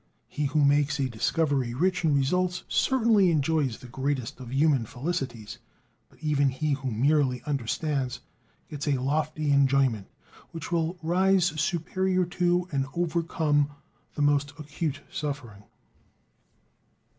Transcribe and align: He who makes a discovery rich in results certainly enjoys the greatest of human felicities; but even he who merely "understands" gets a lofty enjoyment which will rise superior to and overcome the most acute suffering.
He 0.27 0.45
who 0.45 0.65
makes 0.65 0.99
a 0.99 1.07
discovery 1.07 1.75
rich 1.75 2.03
in 2.03 2.15
results 2.17 2.63
certainly 2.67 3.29
enjoys 3.29 3.77
the 3.77 3.87
greatest 3.87 4.39
of 4.39 4.51
human 4.51 4.87
felicities; 4.87 5.59
but 6.09 6.17
even 6.23 6.49
he 6.49 6.71
who 6.71 6.89
merely 6.89 7.43
"understands" 7.43 8.19
gets 8.67 8.87
a 8.87 8.97
lofty 8.97 9.51
enjoyment 9.51 10.07
which 10.53 10.71
will 10.71 10.97
rise 11.03 11.45
superior 11.61 12.25
to 12.25 12.67
and 12.71 12.87
overcome 12.95 13.69
the 14.15 14.23
most 14.23 14.53
acute 14.57 15.01
suffering. 15.11 15.65